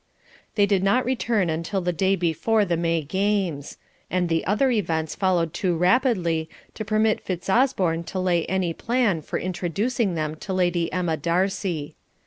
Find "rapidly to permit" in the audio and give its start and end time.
5.77-7.21